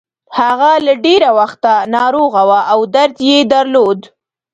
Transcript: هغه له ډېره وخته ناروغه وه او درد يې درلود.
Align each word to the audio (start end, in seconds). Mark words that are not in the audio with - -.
هغه 0.39 0.71
له 0.85 0.93
ډېره 1.05 1.29
وخته 1.39 1.73
ناروغه 1.95 2.41
وه 2.49 2.59
او 2.71 2.79
درد 2.95 3.15
يې 3.27 3.37
درلود. 3.53 3.99